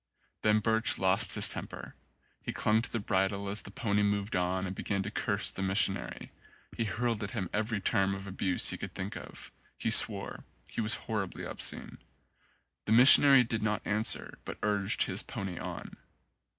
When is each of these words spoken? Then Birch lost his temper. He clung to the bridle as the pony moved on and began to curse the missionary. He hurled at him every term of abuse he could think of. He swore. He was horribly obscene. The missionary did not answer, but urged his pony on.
Then 0.41 0.61
Birch 0.61 0.97
lost 0.97 1.35
his 1.35 1.47
temper. 1.47 1.93
He 2.41 2.51
clung 2.51 2.81
to 2.81 2.91
the 2.91 2.97
bridle 2.99 3.47
as 3.47 3.61
the 3.61 3.69
pony 3.69 4.01
moved 4.01 4.35
on 4.35 4.65
and 4.65 4.75
began 4.75 5.03
to 5.03 5.11
curse 5.11 5.51
the 5.51 5.61
missionary. 5.61 6.31
He 6.75 6.85
hurled 6.85 7.21
at 7.21 7.37
him 7.37 7.51
every 7.53 7.79
term 7.79 8.15
of 8.15 8.25
abuse 8.25 8.69
he 8.69 8.77
could 8.77 8.95
think 8.95 9.15
of. 9.15 9.51
He 9.77 9.91
swore. 9.91 10.43
He 10.67 10.81
was 10.81 10.95
horribly 11.05 11.43
obscene. 11.45 11.99
The 12.85 12.93
missionary 12.93 13.43
did 13.43 13.61
not 13.61 13.83
answer, 13.85 14.39
but 14.43 14.57
urged 14.63 15.03
his 15.03 15.21
pony 15.21 15.59
on. 15.59 15.95